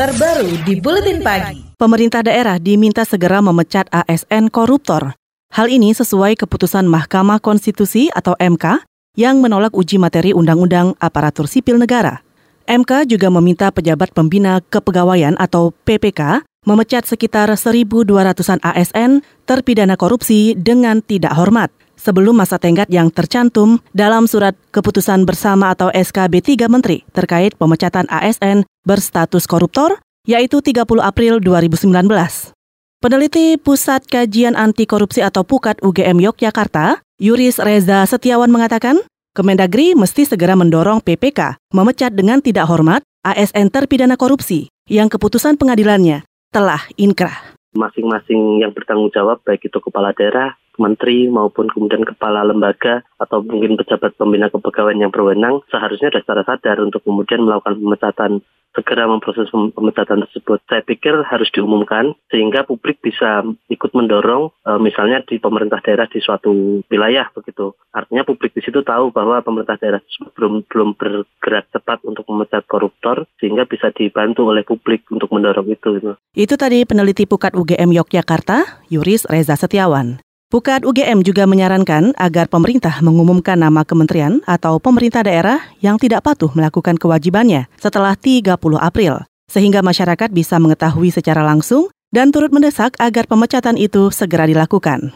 [0.00, 1.76] terbaru di Buletin Pagi.
[1.76, 5.12] Pemerintah daerah diminta segera memecat ASN koruptor.
[5.52, 8.80] Hal ini sesuai keputusan Mahkamah Konstitusi atau MK
[9.20, 12.24] yang menolak uji materi Undang-Undang Aparatur Sipil Negara.
[12.64, 21.04] MK juga meminta pejabat pembina kepegawaian atau PPK memecat sekitar 1.200-an ASN terpidana korupsi dengan
[21.04, 21.68] tidak hormat
[22.00, 28.08] sebelum masa tenggat yang tercantum dalam surat keputusan bersama atau SKB 3 Menteri terkait pemecatan
[28.08, 32.56] ASN berstatus koruptor, yaitu 30 April 2019.
[33.00, 40.26] Peneliti Pusat Kajian Anti Korupsi atau PUKAT UGM Yogyakarta, Yuris Reza Setiawan mengatakan, Kemendagri mesti
[40.26, 47.54] segera mendorong PPK memecat dengan tidak hormat ASN terpidana korupsi yang keputusan pengadilannya telah inkrah.
[47.70, 53.76] Masing-masing yang bertanggung jawab, baik itu kepala daerah, menteri maupun kemudian kepala lembaga atau mungkin
[53.76, 58.40] pejabat pembina kepegawaian yang berwenang seharusnya sudah secara sadar untuk kemudian melakukan pemecatan
[58.74, 60.62] segera memproses pemecatan tersebut.
[60.70, 66.22] Saya pikir harus diumumkan sehingga publik bisa ikut mendorong e, misalnya di pemerintah daerah di
[66.22, 67.74] suatu wilayah begitu.
[67.90, 70.02] Artinya publik di situ tahu bahwa pemerintah daerah
[70.38, 75.98] belum belum bergerak cepat untuk memecat koruptor sehingga bisa dibantu oleh publik untuk mendorong itu.
[75.98, 76.12] Gitu.
[76.38, 80.29] Itu tadi peneliti Pukat UGM Yogyakarta, Yuris Reza Setiawan.
[80.50, 86.50] Pukat UGM juga menyarankan agar pemerintah mengumumkan nama kementerian atau pemerintah daerah yang tidak patuh
[86.58, 93.30] melakukan kewajibannya setelah 30 April, sehingga masyarakat bisa mengetahui secara langsung dan turut mendesak agar
[93.30, 95.14] pemecatan itu segera dilakukan.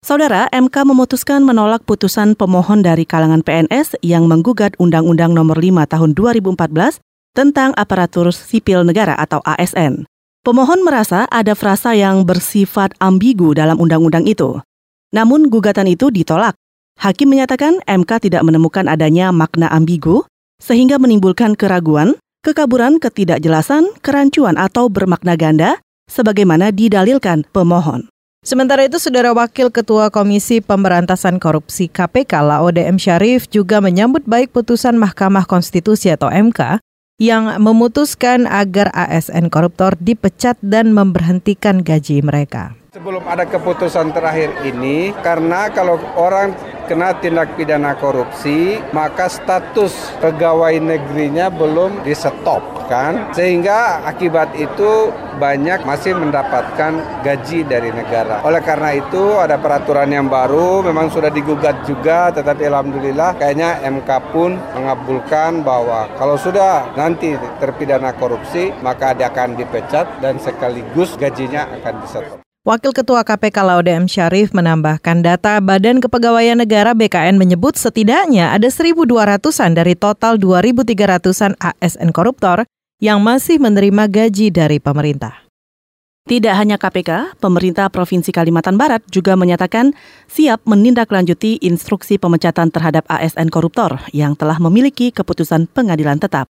[0.00, 6.10] Saudara, MK memutuskan menolak putusan pemohon dari kalangan PNS yang menggugat Undang-Undang Nomor 5 Tahun
[6.16, 7.04] 2014
[7.36, 10.08] tentang aparatur sipil negara atau ASN.
[10.40, 14.56] Pemohon merasa ada frasa yang bersifat ambigu dalam undang-undang itu.
[15.10, 16.54] Namun gugatan itu ditolak.
[17.00, 20.22] Hakim menyatakan MK tidak menemukan adanya makna ambigu
[20.60, 28.06] sehingga menimbulkan keraguan, kekaburan, ketidakjelasan, kerancuan atau bermakna ganda sebagaimana didalilkan pemohon.
[28.40, 32.96] Sementara itu, Saudara Wakil Ketua Komisi Pemberantasan Korupsi KPK Laode M.
[32.96, 36.80] Syarif juga menyambut baik putusan Mahkamah Konstitusi atau MK
[37.20, 42.72] yang memutuskan agar ASN koruptor dipecat dan memberhentikan gaji mereka.
[42.90, 46.50] Sebelum ada keputusan terakhir ini, karena kalau orang
[46.90, 52.58] kena tindak pidana korupsi, maka status pegawai negerinya belum di-stop
[52.90, 53.30] kan.
[53.30, 58.42] Sehingga akibat itu banyak masih mendapatkan gaji dari negara.
[58.42, 64.34] Oleh karena itu ada peraturan yang baru, memang sudah digugat juga, tetapi alhamdulillah kayaknya MK
[64.34, 71.70] pun mengabulkan bahwa kalau sudah nanti terpidana korupsi, maka dia akan dipecat dan sekaligus gajinya
[71.78, 72.49] akan di-stop.
[72.60, 74.04] Wakil Ketua KPK Laude M.
[74.04, 82.12] Syarif menambahkan data Badan Kepegawaian Negara BKN menyebut setidaknya ada 1.200-an dari total 2.300-an ASN
[82.12, 82.68] koruptor
[83.00, 85.48] yang masih menerima gaji dari pemerintah.
[86.28, 89.96] Tidak hanya KPK, pemerintah Provinsi Kalimantan Barat juga menyatakan
[90.28, 96.44] siap menindaklanjuti instruksi pemecatan terhadap ASN koruptor yang telah memiliki keputusan pengadilan tetap.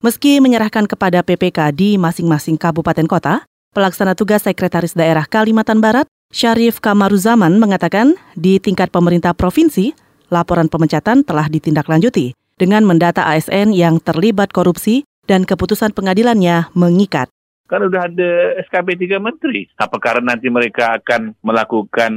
[0.00, 6.82] Meski menyerahkan kepada PPK di masing-masing kabupaten kota, Pelaksana tugas Sekretaris Daerah Kalimantan Barat, Syarif
[6.82, 9.94] Kamaruzaman mengatakan di tingkat pemerintah provinsi,
[10.26, 17.30] laporan pemecatan telah ditindaklanjuti dengan mendata ASN yang terlibat korupsi dan keputusan pengadilannya mengikat.
[17.70, 18.30] Kan udah ada
[18.66, 19.70] SKP 3 Menteri.
[19.78, 22.12] Apakah nanti mereka akan melakukan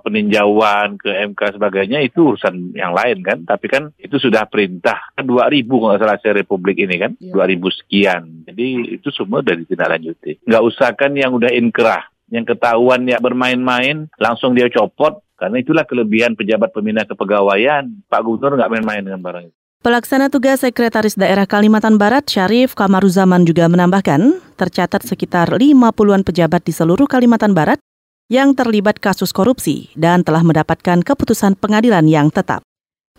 [0.00, 3.44] peninjauan ke MK sebagainya itu urusan yang lain kan.
[3.44, 5.12] Tapi kan itu sudah perintah.
[5.12, 7.12] Kan 2000 kalau nggak salah Republik ini kan.
[7.20, 7.36] Ya.
[7.36, 8.22] 2000 sekian.
[8.48, 10.48] Jadi itu semua udah ditindaklanjuti.
[10.48, 12.08] Nggak usah kan yang udah inkrah.
[12.32, 15.20] Yang ketahuan ya bermain-main langsung dia copot.
[15.36, 17.92] Karena itulah kelebihan pejabat pembina kepegawaian.
[18.08, 19.63] Pak Gubernur nggak main-main dengan barang itu.
[19.84, 26.72] Pelaksana tugas Sekretaris Daerah Kalimantan Barat Syarif Kamaruzaman juga menambahkan, tercatat sekitar 50-an pejabat di
[26.72, 27.76] seluruh Kalimantan Barat
[28.32, 32.64] yang terlibat kasus korupsi dan telah mendapatkan keputusan pengadilan yang tetap.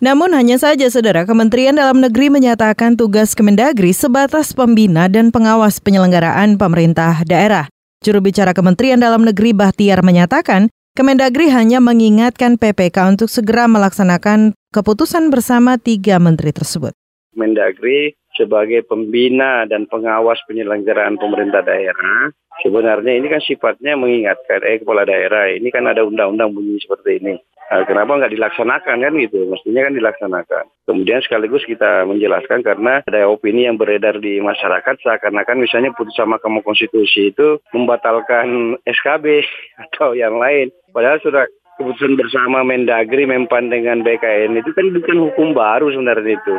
[0.00, 6.56] Namun hanya saja saudara Kementerian Dalam Negeri menyatakan tugas Kemendagri sebatas pembina dan pengawas penyelenggaraan
[6.56, 7.68] pemerintah daerah.
[8.00, 15.26] Juru bicara Kementerian Dalam Negeri Bahtiar menyatakan, Kemendagri hanya mengingatkan PPK untuk segera melaksanakan keputusan
[15.26, 16.94] bersama tiga menteri tersebut.
[17.34, 22.30] Mendagri sebagai pembina dan pengawas penyelenggaraan pemerintah daerah,
[22.62, 27.42] sebenarnya ini kan sifatnya mengingatkan, eh kepala daerah, ini kan ada undang-undang bunyi seperti ini.
[27.64, 29.48] Nah, kenapa nggak dilaksanakan kan gitu?
[29.48, 30.64] Mestinya kan dilaksanakan.
[30.84, 36.60] Kemudian sekaligus kita menjelaskan karena ada opini yang beredar di masyarakat seakan-akan misalnya putusan Mahkamah
[36.60, 39.42] Konstitusi itu membatalkan SKB
[39.88, 40.68] atau yang lain.
[40.92, 41.48] Padahal sudah
[41.80, 46.54] keputusan bersama Mendagri, Mempan dengan BKN itu kan bukan hukum baru sebenarnya itu.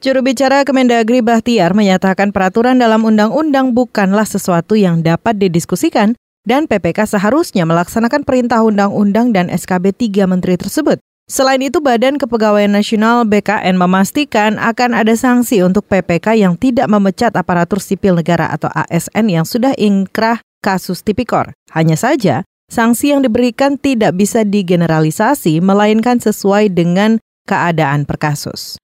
[0.00, 7.04] Juru bicara Kemendagri Bahtiar menyatakan peraturan dalam undang-undang bukanlah sesuatu yang dapat didiskusikan dan PPK
[7.04, 11.00] seharusnya melaksanakan perintah undang-undang dan SKB 3 menteri tersebut.
[11.30, 17.30] Selain itu, Badan Kepegawaian Nasional BKN memastikan akan ada sanksi untuk PPK yang tidak memecat
[17.38, 21.54] aparatur sipil negara atau ASN yang sudah ingkrah kasus tipikor.
[21.70, 28.74] Hanya saja, sanksi yang diberikan tidak bisa digeneralisasi, melainkan sesuai dengan keadaan per kasus.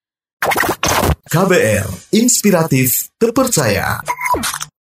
[1.26, 3.98] KBR, inspiratif, terpercaya.